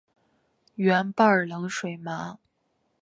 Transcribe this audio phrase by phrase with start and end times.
[0.77, 2.39] 圆瓣冷水麻